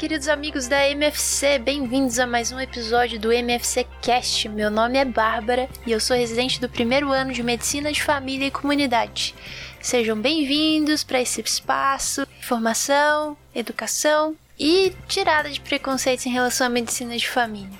[0.00, 4.48] queridos amigos da MFC, bem-vindos a mais um episódio do MFC Cast.
[4.48, 8.46] Meu nome é Bárbara e eu sou residente do primeiro ano de Medicina de Família
[8.46, 9.34] e Comunidade.
[9.78, 17.14] Sejam bem-vindos para esse espaço, informação, educação e tirada de preconceitos em relação à medicina
[17.14, 17.78] de família.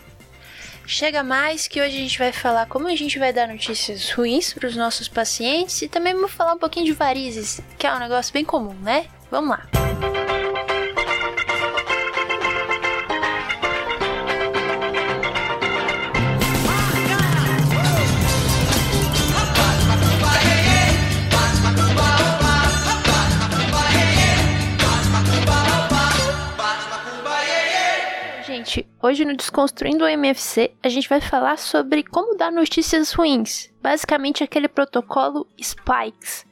[0.86, 4.52] Chega mais que hoje a gente vai falar como a gente vai dar notícias ruins
[4.52, 7.98] para os nossos pacientes e também vamos falar um pouquinho de varizes, que é um
[7.98, 9.06] negócio bem comum, né?
[9.30, 10.39] Vamos lá.
[28.50, 33.70] Gente, hoje no Desconstruindo o MFC, a gente vai falar sobre como dar notícias ruins.
[33.80, 36.44] Basicamente aquele protocolo Spikes.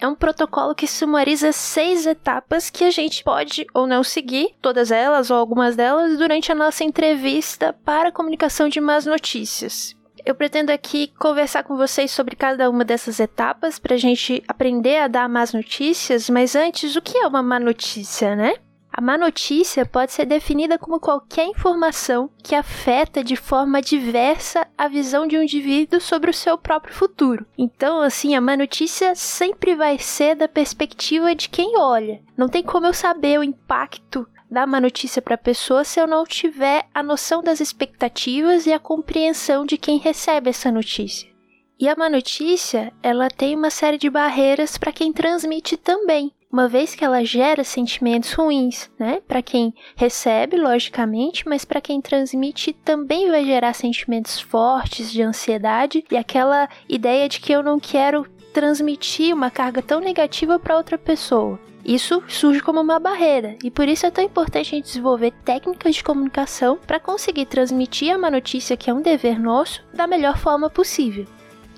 [0.00, 4.90] É um protocolo que sumariza seis etapas que a gente pode ou não seguir, todas
[4.90, 9.94] elas ou algumas delas, durante a nossa entrevista para a comunicação de más notícias.
[10.24, 14.96] Eu pretendo aqui conversar com vocês sobre cada uma dessas etapas para a gente aprender
[14.96, 18.54] a dar más notícias, mas antes, o que é uma má notícia, né?
[18.98, 24.88] A má notícia pode ser definida como qualquer informação que afeta de forma diversa a
[24.88, 27.46] visão de um indivíduo sobre o seu próprio futuro.
[27.56, 32.20] Então, assim, a má notícia sempre vai ser da perspectiva de quem olha.
[32.36, 36.06] Não tem como eu saber o impacto da má notícia para a pessoa se eu
[36.08, 41.30] não tiver a noção das expectativas e a compreensão de quem recebe essa notícia.
[41.78, 46.66] E a má notícia, ela tem uma série de barreiras para quem transmite também uma
[46.66, 49.20] vez que ela gera sentimentos ruins, né?
[49.26, 56.04] Para quem recebe, logicamente, mas para quem transmite também vai gerar sentimentos fortes de ansiedade
[56.10, 60.96] e aquela ideia de que eu não quero transmitir uma carga tão negativa para outra
[60.96, 61.60] pessoa.
[61.84, 65.94] Isso surge como uma barreira e por isso é tão importante a gente desenvolver técnicas
[65.94, 70.36] de comunicação para conseguir transmitir a má notícia, que é um dever nosso, da melhor
[70.36, 71.26] forma possível.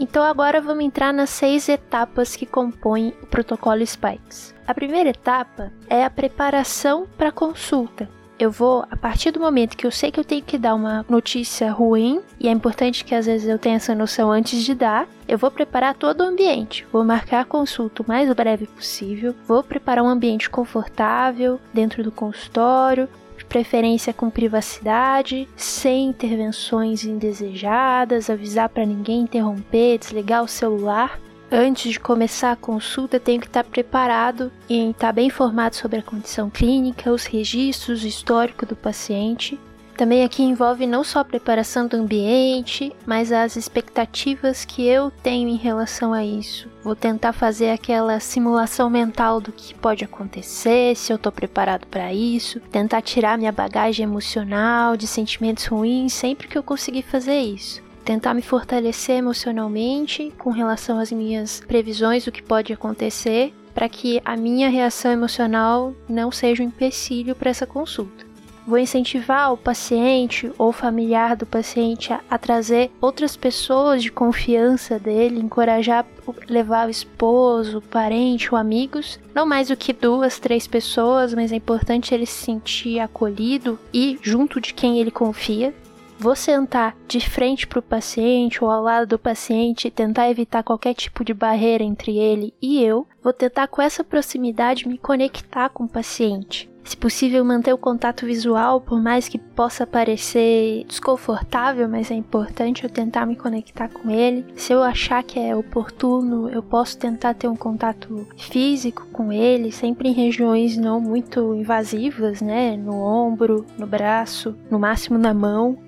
[0.00, 4.54] Então agora vamos entrar nas seis etapas que compõem o protocolo Spikes.
[4.66, 8.08] A primeira etapa é a preparação para consulta.
[8.38, 11.04] Eu vou, a partir do momento que eu sei que eu tenho que dar uma
[11.06, 15.06] notícia ruim, e é importante que às vezes eu tenha essa noção antes de dar,
[15.28, 16.86] eu vou preparar todo o ambiente.
[16.90, 22.10] Vou marcar a consulta o mais breve possível, vou preparar um ambiente confortável dentro do
[22.10, 23.06] consultório,
[23.50, 31.20] preferência com privacidade, sem intervenções indesejadas, avisar para ninguém interromper, desligar o celular.
[31.50, 36.02] Antes de começar a consulta, tenho que estar preparado e estar bem informado sobre a
[36.02, 39.58] condição clínica, os registros, o histórico do paciente
[40.00, 45.46] também aqui envolve não só a preparação do ambiente, mas as expectativas que eu tenho
[45.46, 46.70] em relação a isso.
[46.82, 52.14] Vou tentar fazer aquela simulação mental do que pode acontecer, se eu estou preparado para
[52.14, 57.82] isso, tentar tirar minha bagagem emocional de sentimentos ruins sempre que eu conseguir fazer isso
[58.02, 64.20] tentar me fortalecer emocionalmente com relação às minhas previsões do que pode acontecer, para que
[64.24, 68.29] a minha reação emocional não seja um empecilho para essa consulta.
[68.66, 74.98] Vou incentivar o paciente ou familiar do paciente a, a trazer outras pessoas de confiança
[74.98, 76.06] dele, encorajar
[76.48, 81.52] levar o esposo, o parente ou amigos, não mais do que duas, três pessoas, mas
[81.52, 85.74] é importante ele se sentir acolhido e junto de quem ele confia.
[86.20, 90.62] Vou sentar de frente para o paciente ou ao lado do paciente e tentar evitar
[90.62, 93.06] qualquer tipo de barreira entre ele e eu.
[93.22, 96.68] Vou tentar com essa proximidade me conectar com o paciente.
[96.84, 102.84] Se possível, manter o contato visual, por mais que possa parecer desconfortável, mas é importante
[102.84, 104.44] eu tentar me conectar com ele.
[104.56, 109.72] Se eu achar que é oportuno, eu posso tentar ter um contato físico com ele,
[109.72, 112.76] sempre em regiões não muito invasivas, né?
[112.76, 115.78] No ombro, no braço, no máximo na mão.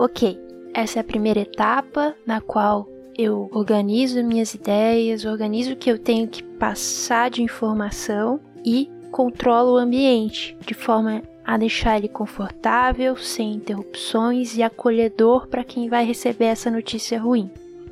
[0.00, 0.38] Ok,
[0.72, 2.88] essa é a primeira etapa na qual
[3.18, 9.72] eu organizo minhas ideias, organizo o que eu tenho que passar de informação e controla
[9.72, 16.04] o ambiente de forma a deixar ele confortável, sem interrupções e acolhedor para quem vai
[16.04, 17.50] receber essa notícia ruim.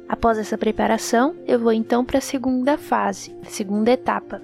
[0.08, 4.40] Após essa preparação, eu vou então para a segunda fase, segunda etapa.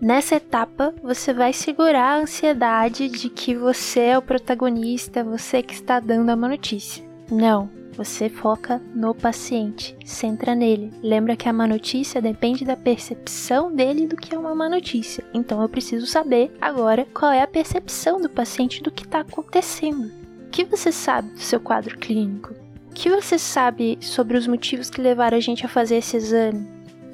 [0.00, 5.74] Nessa etapa, você vai segurar a ansiedade de que você é o protagonista, você que
[5.74, 7.04] está dando a má notícia.
[7.28, 10.92] Não, você foca no paciente, centra nele.
[11.02, 15.24] Lembra que a má notícia depende da percepção dele do que é uma má notícia.
[15.34, 20.12] Então eu preciso saber agora qual é a percepção do paciente do que está acontecendo.
[20.46, 22.54] O que você sabe do seu quadro clínico?
[22.88, 26.68] O que você sabe sobre os motivos que levaram a gente a fazer esse exame?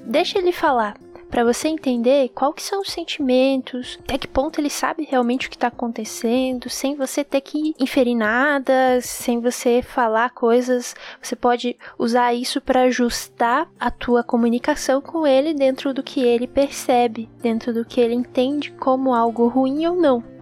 [0.06, 0.98] Deixa ele falar,
[1.34, 5.50] para você entender qual que são os sentimentos, até que ponto ele sabe realmente o
[5.50, 10.94] que está acontecendo, sem você ter que inferir nada, sem você falar coisas.
[11.20, 16.46] Você pode usar isso para ajustar a tua comunicação com ele dentro do que ele
[16.46, 20.33] percebe, dentro do que ele entende como algo ruim ou não.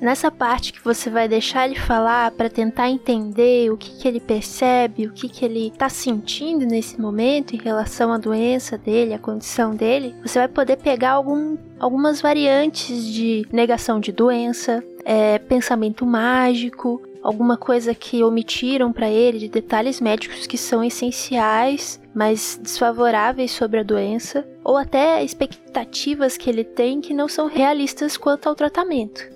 [0.00, 4.20] Nessa parte que você vai deixar ele falar para tentar entender o que, que ele
[4.20, 9.18] percebe, o que, que ele está sentindo nesse momento em relação à doença dele, à
[9.18, 16.04] condição dele, você vai poder pegar algum, algumas variantes de negação de doença, é, pensamento
[16.04, 23.50] mágico, alguma coisa que omitiram para ele de detalhes médicos que são essenciais, mas desfavoráveis
[23.50, 28.54] sobre a doença, ou até expectativas que ele tem que não são realistas quanto ao
[28.54, 29.33] tratamento.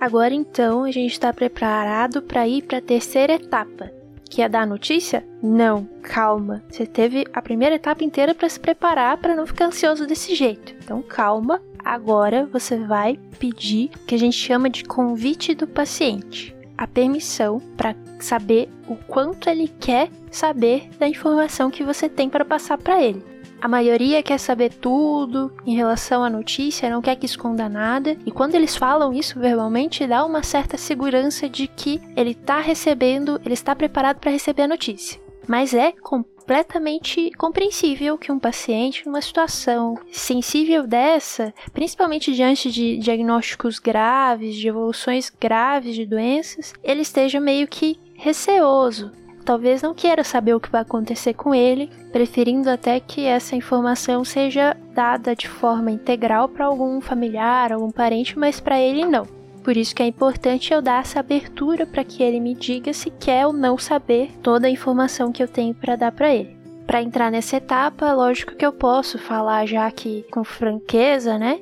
[0.00, 3.90] Agora então a gente está preparado para ir para a terceira etapa,
[4.30, 5.26] que é dar notícia?
[5.42, 6.62] Não, calma.
[6.70, 10.74] Você teve a primeira etapa inteira para se preparar para não ficar ansioso desse jeito.
[10.82, 11.60] Então calma.
[11.84, 17.60] Agora você vai pedir o que a gente chama de convite do paciente, a permissão
[17.76, 23.02] para saber o quanto ele quer saber da informação que você tem para passar para
[23.02, 23.24] ele.
[23.60, 28.30] A maioria quer saber tudo em relação à notícia, não quer que esconda nada, e
[28.30, 33.54] quando eles falam isso verbalmente, dá uma certa segurança de que ele está recebendo, ele
[33.54, 35.20] está preparado para receber a notícia.
[35.48, 43.80] Mas é completamente compreensível que um paciente, numa situação sensível dessa, principalmente diante de diagnósticos
[43.80, 49.10] graves, de evoluções graves de doenças, ele esteja meio que receoso
[49.48, 54.22] talvez não queira saber o que vai acontecer com ele, preferindo até que essa informação
[54.22, 59.26] seja dada de forma integral para algum familiar, algum parente, mas para ele não.
[59.64, 63.08] Por isso que é importante eu dar essa abertura para que ele me diga se
[63.10, 66.54] quer ou não saber toda a informação que eu tenho para dar para ele.
[66.86, 71.58] Para entrar nessa etapa, lógico que eu posso falar já que com franqueza, né?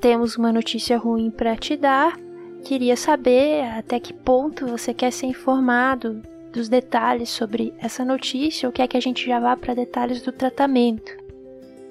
[0.00, 2.18] Temos uma notícia ruim para te dar.
[2.64, 8.72] Queria saber até que ponto você quer ser informado dos detalhes sobre essa notícia ou
[8.72, 11.16] quer que a gente já vá para detalhes do tratamento.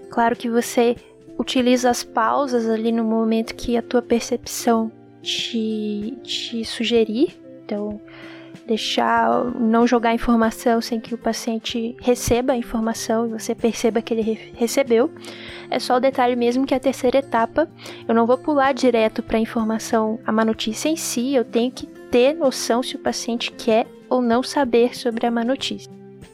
[0.09, 0.95] Claro que você
[1.37, 4.91] utiliza as pausas ali no momento que a tua percepção
[5.21, 7.39] te, te sugerir.
[7.65, 7.99] Então,
[8.65, 14.13] deixar, não jogar informação sem que o paciente receba a informação e você perceba que
[14.13, 15.09] ele re recebeu.
[15.69, 17.69] É só o detalhe mesmo que a terceira etapa,
[18.07, 21.71] eu não vou pular direto para a informação, a má notícia em si, eu tenho
[21.71, 25.89] que ter noção se o paciente quer ou não saber sobre a má notícia.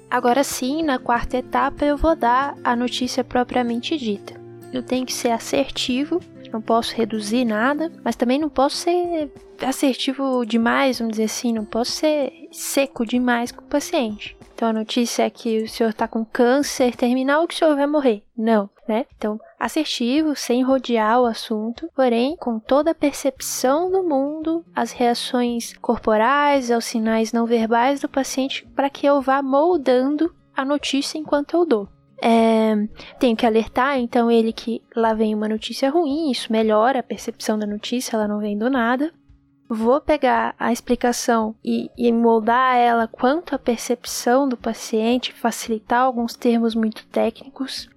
[0.09, 4.33] Agora sim, na quarta etapa, eu vou dar a notícia propriamente dita.
[4.73, 6.21] Eu tenho que ser assertivo,
[6.51, 9.29] não posso reduzir nada, mas também não posso ser
[9.61, 14.36] assertivo demais, vamos dizer assim, não posso ser seco demais com o paciente.
[14.57, 17.85] Então a notícia é que o senhor está com câncer terminal que o senhor vai
[17.85, 18.23] morrer.
[18.35, 19.05] Não, né?
[19.15, 25.77] Então, assertivo, sem rodear o assunto, porém com toda a percepção do mundo, as reações
[25.77, 31.55] corporais, aos sinais não verbais do paciente, para que eu vá moldando a notícia enquanto
[31.55, 31.87] eu dou.
[32.19, 32.73] É,
[33.19, 37.59] tenho que alertar, então, ele que lá vem uma notícia ruim, isso melhora a percepção
[37.59, 39.13] da notícia, ela não vem do nada
[39.69, 46.35] vou pegar a explicação e, e moldar ela quanto à percepção do paciente, facilitar alguns
[46.35, 47.89] termos muito técnicos.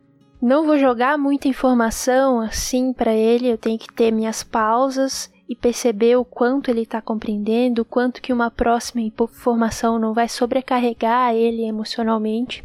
[0.42, 5.54] Não vou jogar muita informação assim para ele, eu tenho que ter minhas pausas e
[5.54, 11.34] perceber o quanto ele está compreendendo, o quanto que uma próxima informação não vai sobrecarregar
[11.34, 12.64] ele emocionalmente.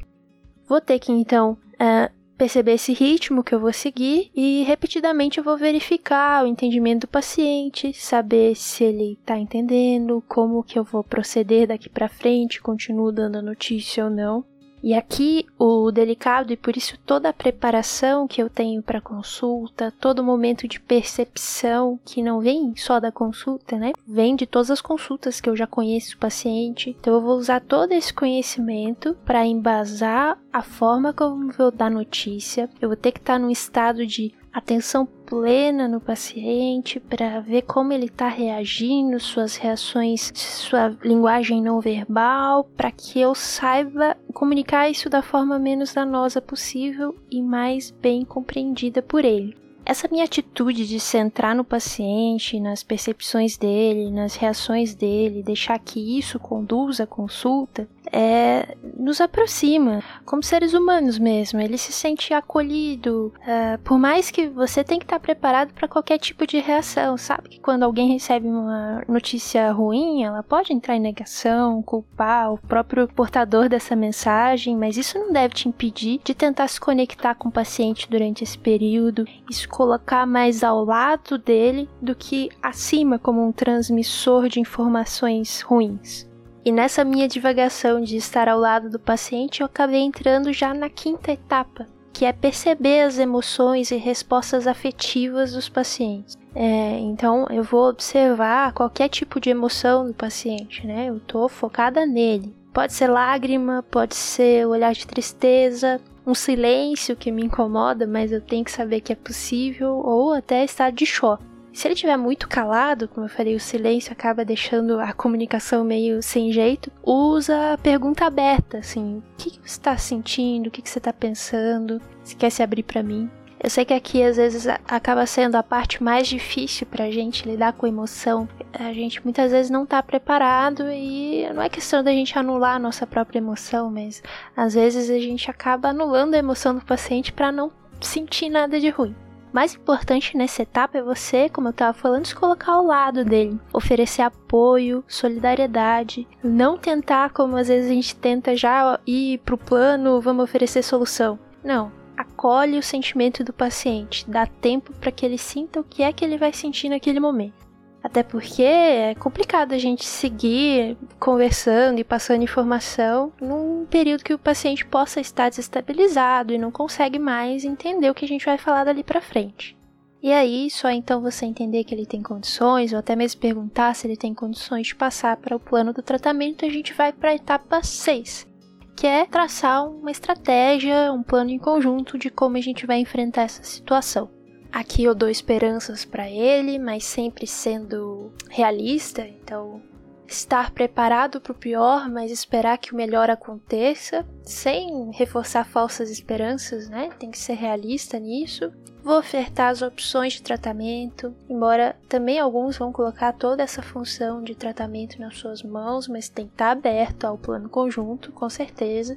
[0.67, 5.43] Vou ter que então uh, perceber esse ritmo que eu vou seguir e repetidamente eu
[5.43, 11.03] vou verificar o entendimento do paciente, saber se ele está entendendo, como que eu vou
[11.03, 14.45] proceder daqui para frente, continuo dando a notícia ou não.
[14.85, 19.91] E aqui o delicado e por isso toda a preparação que eu tenho para consulta,
[19.99, 23.93] todo momento de percepção que não vem só da consulta, né?
[24.07, 26.91] Vem de todas as consultas que eu já conheço o paciente.
[26.91, 31.89] Então eu vou usar todo esse conhecimento para embasar a forma como eu vou dar
[31.89, 32.69] notícia.
[32.79, 37.91] Eu vou ter que estar num estado de atenção plena no paciente para ver como
[37.91, 45.09] ele está reagindo, suas reações, sua linguagem não verbal, para que eu saiba comunicar isso
[45.09, 49.64] da forma menos danosa possível e mais bem compreendida por ele.
[49.85, 56.17] Essa minha atitude de centrar no paciente, nas percepções dele, nas reações dele, deixar que
[56.17, 61.59] isso conduza a consulta, é, nos aproxima, como seres humanos mesmo.
[61.59, 63.33] Ele se sente acolhido.
[63.39, 67.49] Uh, por mais que você tem que estar preparado para qualquer tipo de reação, sabe?
[67.49, 73.07] Que quando alguém recebe uma notícia ruim, ela pode entrar em negação, culpar o próprio
[73.07, 77.51] portador dessa mensagem, mas isso não deve te impedir de tentar se conectar com o
[77.51, 79.25] paciente durante esse período
[79.55, 86.25] se colocar mais ao lado dele do que acima como um transmissor de informações ruins.
[86.63, 90.89] E nessa minha divagação de estar ao lado do paciente, eu acabei entrando já na
[90.89, 96.37] quinta etapa, que é perceber as emoções e respostas afetivas dos pacientes.
[96.55, 101.09] É, então eu vou observar qualquer tipo de emoção do paciente, né?
[101.09, 102.55] Eu tô focada nele.
[102.73, 108.41] Pode ser lágrima, pode ser olhar de tristeza, um silêncio que me incomoda, mas eu
[108.41, 111.43] tenho que saber que é possível, ou até estar de choque.
[111.71, 116.23] Se ele estiver muito calado, como eu falei, o silêncio acaba deixando a comunicação meio
[116.23, 116.89] sem jeito.
[117.03, 120.99] Usa a pergunta aberta, assim, o que, que você está sentindo, o que, que você
[120.99, 123.29] está pensando, se quer se abrir para mim.
[123.65, 127.73] Eu sei que aqui às vezes acaba sendo a parte mais difícil pra gente lidar
[127.73, 128.47] com emoção.
[128.71, 132.79] A gente muitas vezes não tá preparado e não é questão da gente anular a
[132.79, 134.21] nossa própria emoção, mas
[134.55, 138.89] às vezes a gente acaba anulando a emoção do paciente para não sentir nada de
[138.89, 139.15] ruim
[139.51, 143.57] mais importante nessa etapa é você, como eu estava falando, se colocar ao lado dele,
[143.71, 150.19] oferecer apoio, solidariedade, não tentar como às vezes a gente tenta já ir pro plano,
[150.19, 151.39] vamos oferecer solução.
[151.63, 156.11] Não, acolhe o sentimento do paciente, dá tempo para que ele sinta o que é
[156.13, 157.65] que ele vai sentir naquele momento.
[158.05, 164.37] Até porque é complicado a gente seguir conversando e passando informação num período que o
[164.37, 168.83] paciente possa estar desestabilizado e não consegue mais entender o que a gente vai falar
[168.83, 169.75] dali para frente.
[170.21, 174.05] E aí, só então você entender que ele tem condições, ou até mesmo perguntar se
[174.05, 177.35] ele tem condições de passar para o plano do tratamento, a gente vai para a
[177.35, 178.47] etapa 6,
[178.95, 183.43] que é traçar uma estratégia, um plano em conjunto de como a gente vai enfrentar
[183.43, 184.29] essa situação.
[184.71, 189.81] Aqui eu dou esperanças para ele, mas sempre sendo realista, então
[190.27, 196.89] estar preparado para o pior, mas esperar que o melhor aconteça, sem reforçar falsas esperanças,
[196.89, 197.09] né?
[197.19, 198.71] Tem que ser realista nisso.
[199.03, 204.55] Vou ofertar as opções de tratamento, embora também alguns vão colocar toda essa função de
[204.55, 209.15] tratamento nas suas mãos, mas tem que estar aberto ao plano conjunto, com certeza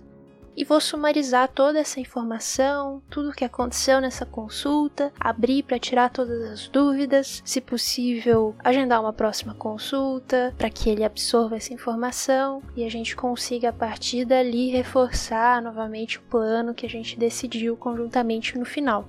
[0.59, 6.11] e vou sumarizar toda essa informação, tudo o que aconteceu nessa consulta, abrir para tirar
[6.11, 12.61] todas as dúvidas, se possível, agendar uma próxima consulta para que ele absorva essa informação
[12.75, 17.77] e a gente consiga a partir dali reforçar novamente o plano que a gente decidiu
[17.77, 19.09] conjuntamente no final.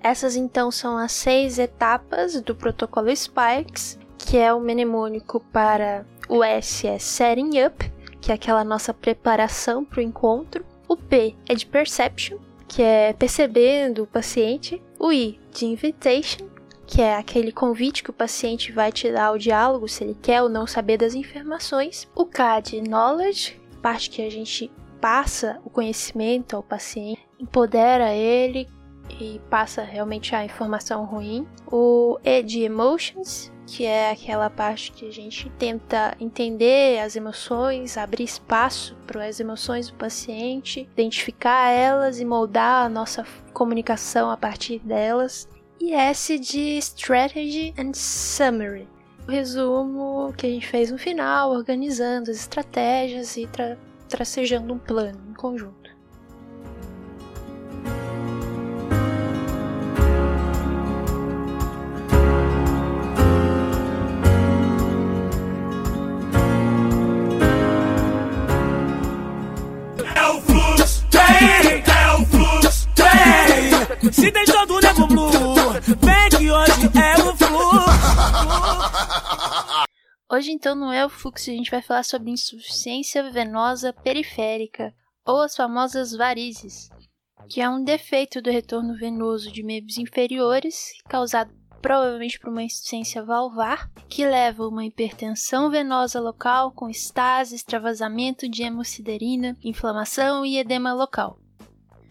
[0.00, 6.42] Essas então são as seis etapas do protocolo Spikes, que é o mnemônico para o
[6.42, 7.92] S é Setting Up,
[8.22, 10.64] que é aquela nossa preparação para o encontro.
[10.88, 14.82] O P é de perception, que é percebendo o paciente.
[14.98, 16.48] O I de invitation,
[16.86, 20.42] que é aquele convite que o paciente vai te dar ao diálogo, se ele quer
[20.42, 22.08] ou não saber das informações.
[22.14, 28.66] O K de knowledge, parte que a gente passa o conhecimento ao paciente, empodera ele
[29.20, 31.46] e passa realmente a informação ruim.
[31.70, 37.96] O E de emotions, que é aquela parte que a gente tenta entender as emoções,
[37.96, 44.36] abrir espaço para as emoções do paciente, identificar elas e moldar a nossa comunicação a
[44.36, 45.48] partir delas.
[45.80, 48.88] E S de Strategy and Summary,
[49.26, 53.76] o resumo que a gente fez no final, organizando as estratégias e tra
[54.08, 55.77] tracejando um plano em conjunto.
[74.12, 75.32] Se deitou do nego blue,
[75.98, 77.88] vem que hoje é o fluxo.
[80.30, 84.94] Hoje então não é o fluxo, a gente vai falar sobre insuficiência venosa periférica,
[85.26, 86.88] ou as famosas varizes,
[87.48, 91.50] que é um defeito do retorno venoso de membros inferiores, causado
[91.82, 98.48] provavelmente por uma insuficiência valvar, que leva a uma hipertensão venosa local com estase, extravasamento
[98.48, 101.38] de hemociderina, inflamação e edema local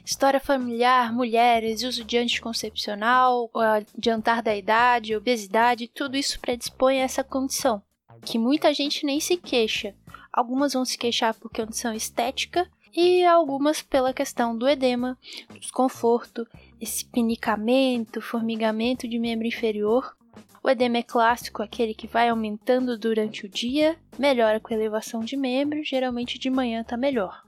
[0.07, 7.25] história familiar, mulheres, uso de anticoncepcional, adiantar da idade, obesidade, tudo isso predispõe a essa
[7.25, 7.83] condição,
[8.23, 9.93] que muita gente nem se queixa.
[10.31, 15.17] Algumas vão se queixar por condição estética e algumas pela questão do edema,
[15.59, 16.47] desconforto,
[16.79, 20.15] esse pinicamento, formigamento de membro inferior.
[20.63, 25.35] O edema é clássico, aquele que vai aumentando durante o dia, melhora com elevação de
[25.35, 27.46] membro, geralmente de manhã tá melhor.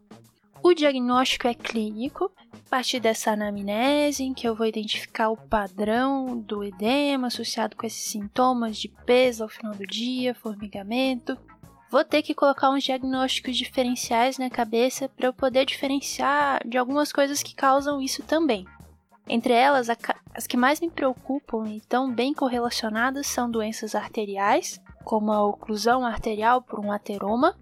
[0.61, 6.37] O diagnóstico é clínico, a partir dessa anamnese, em que eu vou identificar o padrão
[6.37, 11.37] do edema associado com esses sintomas de peso ao final do dia, formigamento.
[11.89, 17.11] Vou ter que colocar uns diagnósticos diferenciais na cabeça para eu poder diferenciar de algumas
[17.13, 18.65] coisas que causam isso também.
[19.29, 19.87] Entre elas,
[20.33, 26.05] as que mais me preocupam e estão bem correlacionadas são doenças arteriais, como a oclusão
[26.05, 27.55] arterial por um ateroma,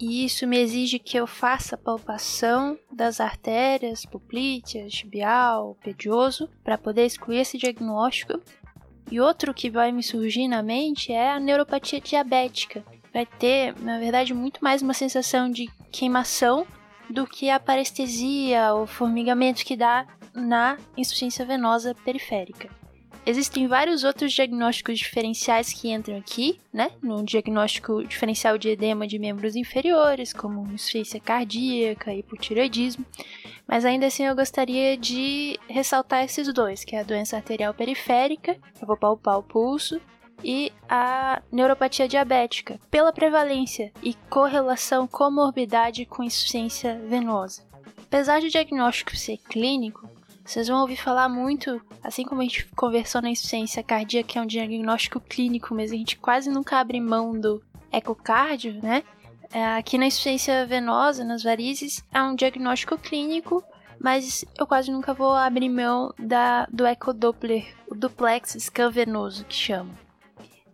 [0.00, 7.04] e isso me exige que eu faça palpação das artérias poplíteas, tibial, pedioso, para poder
[7.04, 8.40] excluir esse diagnóstico.
[9.10, 12.82] E outro que vai me surgir na mente é a neuropatia diabética.
[13.12, 16.66] Vai ter, na verdade, muito mais uma sensação de queimação
[17.10, 22.79] do que a parestesia ou formigamento que dá na insuficiência venosa periférica.
[23.26, 26.90] Existem vários outros diagnósticos diferenciais que entram aqui, né?
[27.02, 33.04] No diagnóstico diferencial de edema de membros inferiores, como insuficiência cardíaca, hipotireoidismo.
[33.68, 38.56] Mas ainda assim eu gostaria de ressaltar esses dois, que é a doença arterial periférica,
[38.80, 40.00] eu vou palpar o pulso,
[40.42, 47.62] e a neuropatia diabética, pela prevalência e correlação comorbidade com insuficiência venosa.
[48.02, 50.08] Apesar de o diagnóstico ser clínico,
[50.50, 54.42] vocês vão ouvir falar muito, assim como a gente conversou na insuficiência cardíaca, que é
[54.42, 59.04] um diagnóstico clínico, mas a gente quase nunca abre mão do ecocardio, né?
[59.52, 63.62] É, aqui na insuficiência venosa, nas varizes, é um diagnóstico clínico,
[64.00, 69.54] mas eu quase nunca vou abrir mão da, do ecodoppler, o duplex scan venoso que
[69.54, 69.94] chama.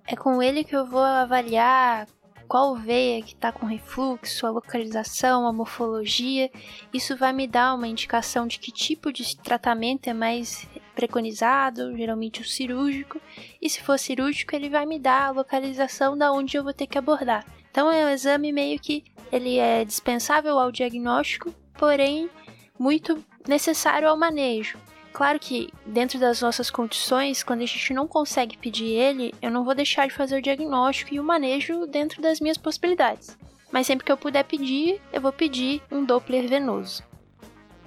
[0.07, 2.07] É com ele que eu vou avaliar
[2.47, 6.51] qual veia que está com refluxo, a localização, a morfologia.
[6.93, 12.41] Isso vai me dar uma indicação de que tipo de tratamento é mais preconizado, geralmente
[12.41, 13.21] o cirúrgico,
[13.61, 16.87] e se for cirúrgico, ele vai me dar a localização da onde eu vou ter
[16.87, 17.45] que abordar.
[17.71, 22.31] Então é um exame meio que ele é dispensável ao diagnóstico, porém
[22.79, 24.79] muito necessário ao manejo.
[25.17, 29.65] Claro que, dentro das nossas condições, quando a gente não consegue pedir ele, eu não
[29.65, 33.35] vou deixar de fazer o diagnóstico e o manejo dentro das minhas possibilidades.
[33.73, 37.03] Mas sempre que eu puder pedir, eu vou pedir um Doppler venoso.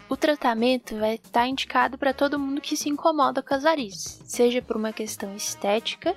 [0.09, 4.59] O tratamento vai estar indicado para todo mundo que se incomoda com as varizes, seja
[4.59, 6.15] por uma questão estética,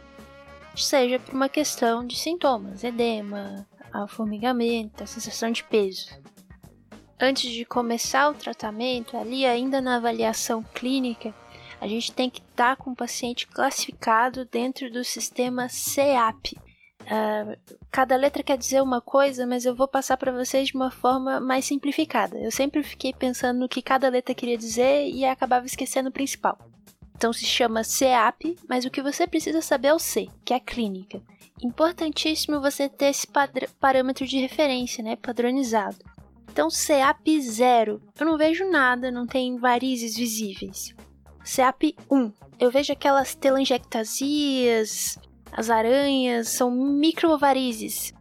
[0.74, 3.66] seja por uma questão de sintomas, edema,
[4.08, 6.21] formigamento, a sensação de peso
[7.20, 11.34] antes de começar o tratamento, ali ainda na avaliação clínica,
[11.80, 16.56] a gente tem que estar com o paciente classificado dentro do sistema CEAP.
[17.02, 17.58] Uh,
[17.90, 21.40] cada letra quer dizer uma coisa, mas eu vou passar para vocês de uma forma
[21.40, 22.38] mais simplificada.
[22.38, 26.56] Eu sempre fiquei pensando no que cada letra queria dizer e acabava esquecendo o principal.
[27.16, 30.56] Então se chama CEAP, mas o que você precisa saber é o C, que é
[30.56, 31.20] a clínica.
[31.62, 33.26] Importantíssimo você ter esse
[33.80, 35.98] parâmetro de referência, né, padronizado.
[36.52, 40.94] Então, CEAP 0, eu não vejo nada, não tem varizes visíveis.
[41.42, 45.18] CEAP 1, eu vejo aquelas telangiectasias,
[45.50, 48.12] as aranhas, são microvarizes.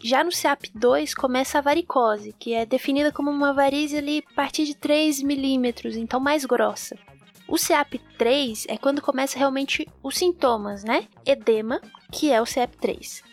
[0.00, 4.34] Já no CEAP 2 começa a varicose, que é definida como uma varize ali a
[4.36, 6.96] partir de 3 milímetros, então mais grossa.
[7.48, 11.08] O CEAP 3 é quando começa realmente os sintomas, né?
[11.26, 11.80] Edema,
[12.12, 13.24] que é o CEAP 3.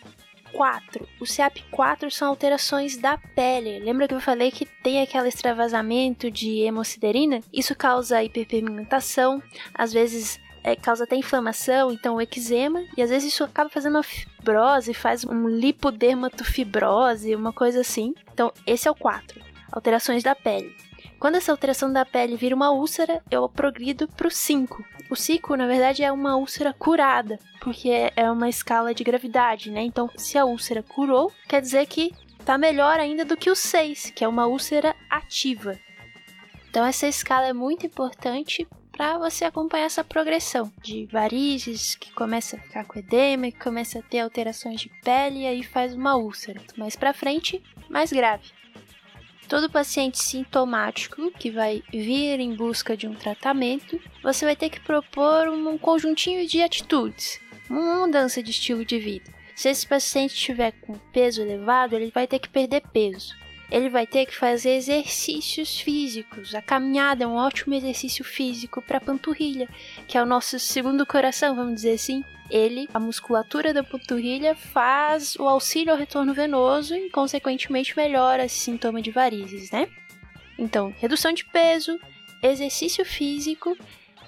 [0.52, 1.08] 4.
[1.20, 3.78] O CEAP4 são alterações da pele.
[3.78, 7.40] Lembra que eu falei que tem aquele extravasamento de hemociderina?
[7.52, 9.42] Isso causa hiperpigmentação,
[9.74, 14.02] às vezes é, causa até inflamação, então eczema, e às vezes isso acaba fazendo uma
[14.02, 18.14] fibrose, faz um lipodermatofibrose, uma coisa assim.
[18.32, 19.40] Então, esse é o 4.
[19.70, 20.74] Alterações da pele.
[21.18, 24.84] Quando essa alteração da pele vira uma úlcera, eu progrido para o 5.
[25.12, 29.82] O 5, na verdade, é uma úlcera curada, porque é uma escala de gravidade, né?
[29.82, 32.14] Então, se a úlcera curou, quer dizer que
[32.46, 35.78] tá melhor ainda do que o 6, que é uma úlcera ativa.
[36.70, 42.56] Então, essa escala é muito importante para você acompanhar essa progressão de varizes, que começa
[42.56, 46.16] a ficar com edema, que começa a ter alterações de pele e aí faz uma
[46.16, 46.62] úlcera.
[46.74, 48.50] Mais para frente, mais grave.
[49.52, 54.80] Todo paciente sintomático que vai vir em busca de um tratamento, você vai ter que
[54.80, 57.38] propor um conjuntinho de atitudes,
[57.68, 59.30] uma mudança de estilo de vida.
[59.54, 63.36] Se esse paciente estiver com peso elevado, ele vai ter que perder peso.
[63.72, 66.54] Ele vai ter que fazer exercícios físicos.
[66.54, 69.66] A caminhada é um ótimo exercício físico para a panturrilha,
[70.06, 75.36] que é o nosso segundo coração, vamos dizer assim ele, a musculatura da panturrilha, faz
[75.36, 79.88] o auxílio ao retorno venoso e, consequentemente, melhora esse sintoma de varizes, né?
[80.58, 81.98] Então, redução de peso,
[82.42, 83.74] exercício físico,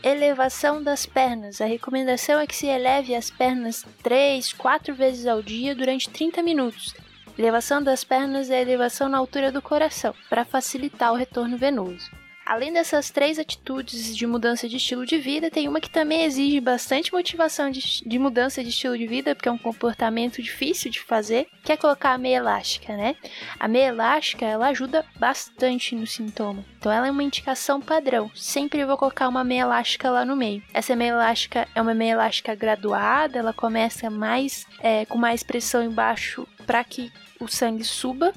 [0.03, 1.61] elevação das pernas.
[1.61, 6.43] A recomendação é que se eleve as pernas 3, 4 vezes ao dia durante 30
[6.43, 6.95] minutos.
[7.37, 12.09] Elevação das pernas é elevação na altura do coração, para facilitar o retorno venoso.
[12.47, 16.61] Além dessas três atitudes de mudança de estilo de vida, tem uma que também exige
[16.61, 21.01] bastante motivação de, de, mudança de estilo de vida, porque é um comportamento difícil de
[21.01, 23.17] fazer, que é colocar a meia elástica, né?
[23.59, 26.63] A meia elástica, ela ajuda bastante no sintoma.
[26.79, 28.31] Então ela é uma indicação padrão.
[28.35, 30.63] Sempre vou colocar uma meia elástica lá no meio.
[30.75, 35.83] Essa meia elástica é uma meia elástica graduada, ela começa mais é, com mais pressão
[35.83, 38.33] embaixo para que o sangue suba.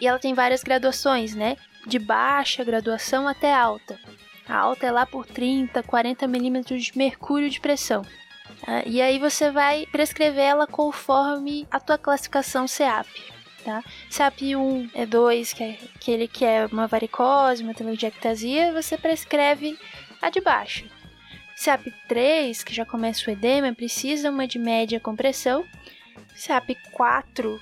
[0.00, 1.56] E ela tem várias graduações, né?
[1.86, 3.98] de baixa graduação até alta.
[4.46, 8.02] A alta é lá por 30, 40 milímetros de mercúrio de pressão.
[8.62, 13.08] Uh, e aí você vai prescrever ela conforme a tua classificação CEAP.
[13.64, 13.82] Tá?
[14.10, 19.78] CEAP 1 é 2, que é aquele que é uma varicose, uma telangiectasia, você prescreve
[20.20, 20.84] a de baixa.
[21.56, 25.64] CEAP 3, que já começa o edema, precisa uma de média compressão.
[26.34, 27.60] CEAP 4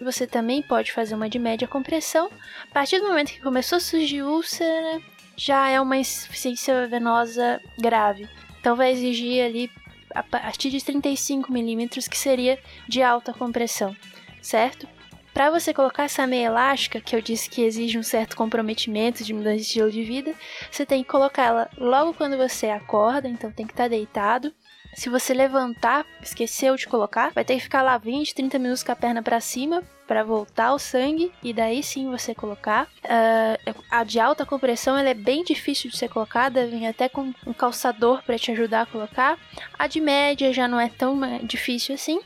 [0.00, 2.30] você também pode fazer uma de média compressão.
[2.68, 5.00] A partir do momento que começou a surgir úlcera,
[5.36, 8.28] já é uma insuficiência venosa grave.
[8.60, 9.70] Então vai exigir ali
[10.14, 13.96] a partir de 35 milímetros, que seria de alta compressão,
[14.40, 14.88] certo?
[15.32, 19.34] Para você colocar essa meia elástica, que eu disse que exige um certo comprometimento de
[19.34, 20.32] mudança de estilo de vida,
[20.70, 24.54] você tem que colocá-la logo quando você acorda, então tem que estar tá deitado.
[24.96, 28.92] Se você levantar, esqueceu de colocar, vai ter que ficar lá 20, 30 minutos com
[28.92, 32.86] a perna para cima para voltar o sangue e daí sim você colocar.
[33.04, 37.32] Uh, a de alta compressão ela é bem difícil de ser colocada, vem até com
[37.46, 39.38] um calçador para te ajudar a colocar.
[39.78, 42.20] A de média já não é tão difícil assim.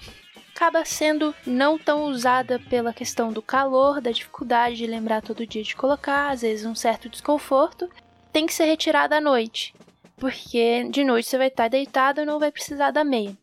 [0.55, 5.63] Acaba sendo não tão usada pela questão do calor, da dificuldade de lembrar todo dia
[5.63, 7.89] de colocar, às vezes um certo desconforto.
[8.33, 9.73] Tem que ser retirada à noite
[10.19, 13.37] porque de noite você vai estar deitado e não vai precisar da meia.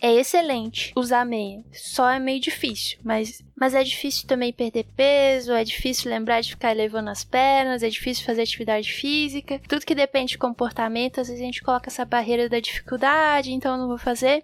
[0.00, 5.52] É excelente usar meia, só é meio difícil, mas, mas é difícil também perder peso,
[5.52, 9.60] é difícil lembrar de ficar elevando as pernas, é difícil fazer atividade física.
[9.68, 13.74] Tudo que depende de comportamento, às vezes a gente coloca essa barreira da dificuldade, então
[13.74, 14.42] eu não vou fazer.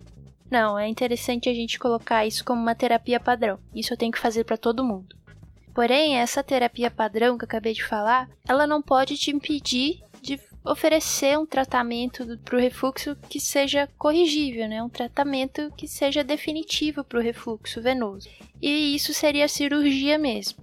[0.49, 3.59] Não, é interessante a gente colocar isso como uma terapia padrão.
[3.75, 5.17] Isso eu tenho que fazer para todo mundo.
[5.75, 10.03] Porém, essa terapia padrão que eu acabei de falar, ela não pode te impedir
[10.71, 14.83] oferecer um tratamento para o refluxo que seja corrigível, né?
[14.83, 18.29] um tratamento que seja definitivo para o refluxo venoso.
[18.61, 20.63] E isso seria a cirurgia mesmo.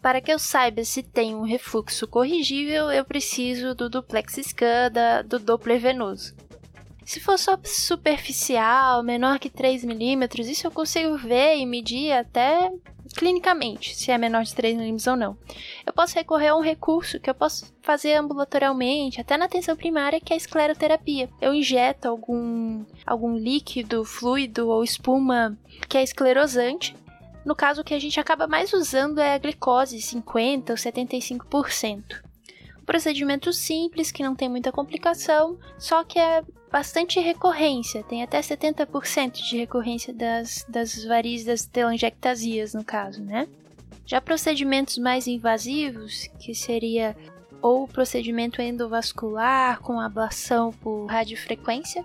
[0.00, 4.90] Para que eu saiba se tem um refluxo corrigível, eu preciso do duplex scan
[5.26, 6.34] do Doppler venoso.
[7.04, 12.70] Se for só superficial, menor que 3 milímetros, isso eu consigo ver e medir até
[13.14, 15.36] clinicamente, se é menor de 3 milímetros ou não.
[15.86, 20.20] Eu posso recorrer a um recurso que eu posso fazer ambulatorialmente, até na atenção primária,
[20.20, 21.28] que é a escleroterapia.
[21.40, 25.56] Eu injeto algum, algum líquido, fluido ou espuma
[25.88, 26.96] que é esclerosante.
[27.44, 32.22] No caso, o que a gente acaba mais usando é a glicose, 50% ou 75%.
[32.80, 36.42] Um procedimento simples, que não tem muita complicação, só que é
[36.74, 43.46] bastante recorrência, tem até 70% de recorrência das, das varizes das telangiectasias, no caso, né?
[44.04, 47.16] Já procedimentos mais invasivos, que seria
[47.62, 52.04] ou procedimento endovascular com ablação por radiofrequência,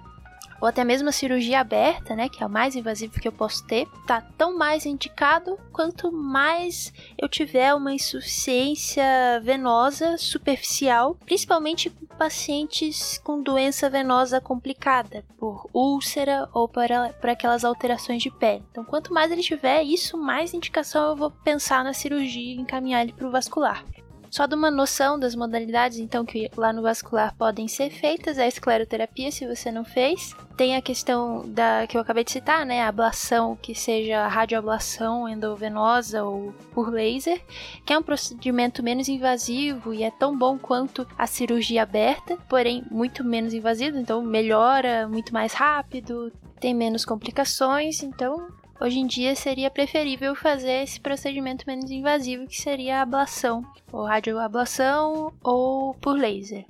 [0.62, 3.66] ou até mesmo a cirurgia aberta, né, que é o mais invasivo que eu posso
[3.66, 9.04] ter, tá tão mais indicado quanto mais eu tiver uma insuficiência
[9.42, 16.88] venosa superficial, principalmente em pacientes com doença venosa complicada, por úlcera ou por,
[17.20, 18.64] por aquelas alterações de pele.
[18.72, 23.02] Então, quanto mais ele tiver isso, mais indicação eu vou pensar na cirurgia e encaminhar
[23.02, 23.84] ele para o vascular.
[24.30, 28.48] Só de uma noção das modalidades, então, que lá no vascular podem ser feitas, a
[28.48, 30.36] escleroterapia, se você não fez.
[30.56, 32.82] Tem a questão da que eu acabei de citar, né?
[32.82, 37.42] A ablação, que seja radioablação endovenosa ou por laser,
[37.86, 42.84] que é um procedimento menos invasivo e é tão bom quanto a cirurgia aberta, porém
[42.92, 48.48] muito menos invasivo, então melhora muito mais rápido, tem menos complicações, então
[48.82, 53.62] Hoje em dia seria preferível fazer esse procedimento menos invasivo, que seria a ablação,
[53.92, 56.66] ou radioablação ou por laser.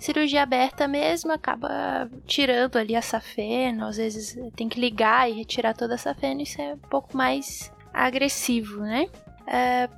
[0.00, 5.74] Cirurgia aberta mesmo acaba tirando ali a safena, às vezes tem que ligar e retirar
[5.74, 9.06] toda a safena, isso é um pouco mais agressivo, né?
[9.46, 9.88] É,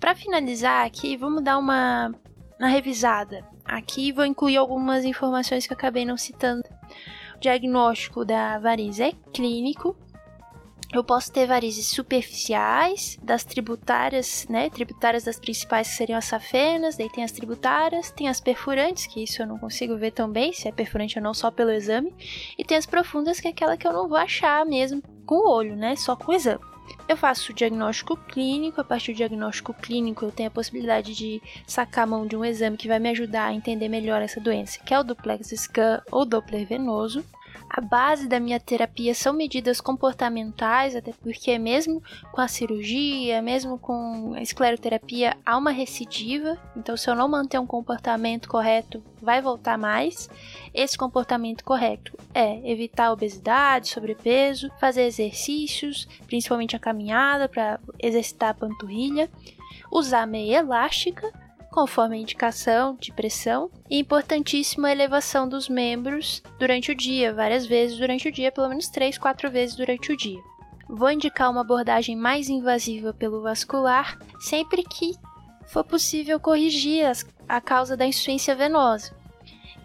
[0.00, 2.12] Para finalizar aqui, vamos dar uma,
[2.58, 3.46] uma revisada.
[3.64, 6.64] Aqui vou incluir algumas informações que eu acabei não citando.
[7.36, 9.96] O diagnóstico da varize é clínico,
[10.92, 14.68] Eu posso ter varizes superficiais, das tributárias, né?
[14.68, 19.24] Tributárias das principais que seriam as safenas, daí tem as tributárias, tem as perfurantes, que
[19.24, 22.14] isso eu não consigo ver tão bem, se é perfurante ou não, só pelo exame,
[22.58, 25.48] e tem as profundas, que é aquela que eu não vou achar mesmo com o
[25.48, 25.96] olho, né?
[25.96, 26.60] Só com o exame.
[27.08, 31.40] Eu faço o diagnóstico clínico, a partir do diagnóstico clínico eu tenho a possibilidade de
[31.66, 34.78] sacar a mão de um exame que vai me ajudar a entender melhor essa doença,
[34.84, 37.24] que é o duplex scan ou Doppler venoso.
[37.74, 43.78] A base da minha terapia são medidas comportamentais, até porque mesmo com a cirurgia, mesmo
[43.78, 46.58] com a escleroterapia, há uma recidiva.
[46.76, 50.28] Então, se eu não manter um comportamento correto, vai voltar mais.
[50.74, 58.54] Esse comportamento correto é evitar obesidade, sobrepeso, fazer exercícios, principalmente a caminhada para exercitar a
[58.54, 59.30] panturrilha,
[59.90, 61.32] usar meia elástica
[61.72, 67.66] conforme a indicação de pressão, e importantíssimo a elevação dos membros durante o dia, várias
[67.66, 70.38] vezes durante o dia, pelo menos 3, 4 vezes durante o dia.
[70.88, 75.12] Vou indicar uma abordagem mais invasiva pelo vascular sempre que
[75.66, 77.10] for possível corrigir
[77.48, 79.16] a causa da insuficiência venosa.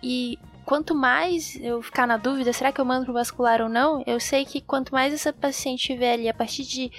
[0.04, 4.04] E quanto mais eu ficar na dúvida, será que eu mando pro vascular ou não?
[4.06, 6.92] Eu sei que quanto mais essa paciente tiver ali a partir de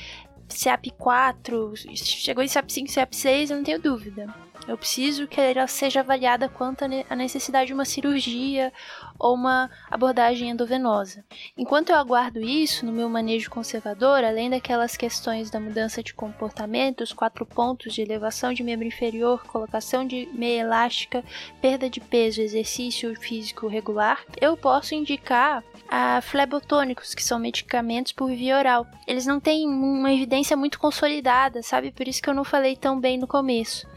[0.48, 4.35] CEAP 4, chegou em CEAP 5, CEAP 6, eu não tenho dúvida.
[4.68, 8.70] Eu preciso que ela seja avaliada quanto à necessidade de uma cirurgia
[9.18, 11.24] ou uma abordagem endovenosa.
[11.57, 17.00] Enquanto eu aguardo isso no meu manejo conservador, além daquelas questões da mudança de comportamento,
[17.00, 21.24] os quatro pontos de elevação de membro inferior, colocação de meia elástica,
[21.62, 28.28] perda de peso, exercício físico regular, eu posso indicar a flebotônicos, que são medicamentos por
[28.28, 28.87] via oral.
[29.07, 31.90] Eles não têm uma evidência muito consolidada, sabe?
[31.90, 33.88] Por isso que eu não falei tão bem no começo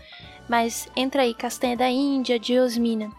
[0.51, 3.09] mas entra aí castanha da Índia, diosmina.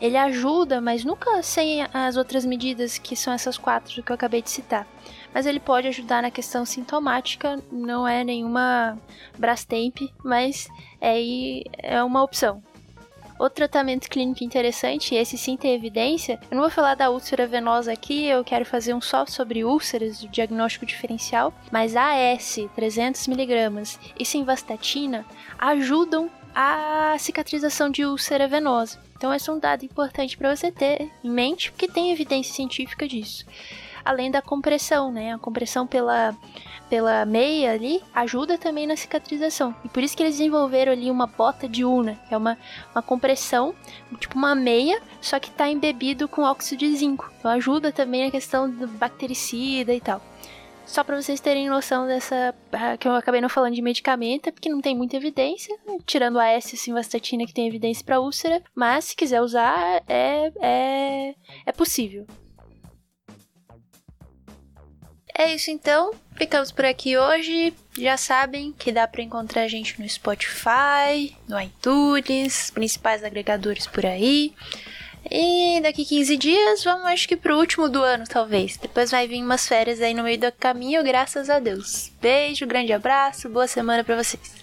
[0.00, 4.40] Ele ajuda, mas nunca sem as outras medidas que são essas quatro que eu acabei
[4.40, 4.86] de citar.
[5.34, 8.98] Mas ele pode ajudar na questão sintomática, não é nenhuma
[9.36, 10.66] Brastemp, mas
[10.98, 11.18] é,
[11.82, 12.62] é uma opção.
[13.38, 17.92] Outro tratamento clínico interessante, esse sim tem evidência, eu não vou falar da úlcera venosa
[17.92, 24.24] aqui, eu quero fazer um só sobre úlceras, do diagnóstico diferencial, mas AS, 300mg e
[24.24, 25.24] simvastatina
[25.58, 28.98] ajudam a cicatrização de úlcera venosa.
[29.16, 33.06] Então, esse é um dado importante para você ter em mente, porque tem evidência científica
[33.06, 33.46] disso.
[34.04, 35.32] Além da compressão, né?
[35.32, 36.36] A compressão pela,
[36.90, 39.72] pela meia ali ajuda também na cicatrização.
[39.84, 42.58] E por isso que eles desenvolveram ali uma bota de una, que é uma,
[42.92, 43.72] uma compressão,
[44.18, 47.30] tipo uma meia, só que está embebido com óxido de zinco.
[47.38, 50.20] Então ajuda também na questão do bactericida e tal.
[50.88, 52.54] Só para vocês terem noção dessa.
[52.72, 56.38] Ah, que eu acabei não falando de medicamento, é porque não tem muita evidência, tirando
[56.38, 61.34] a S simvastatina que tem evidência para úlcera, mas se quiser usar, é, é,
[61.66, 62.26] é possível.
[65.36, 67.74] É isso então, ficamos por aqui hoje.
[67.96, 74.06] Já sabem que dá para encontrar a gente no Spotify, no iTunes, principais agregadores por
[74.06, 74.54] aí.
[75.30, 78.76] E daqui 15 dias, vamos acho que pro último do ano, talvez.
[78.76, 82.10] Depois vai vir umas férias aí no meio do caminho, graças a Deus.
[82.20, 84.57] Beijo, grande abraço, boa semana para vocês.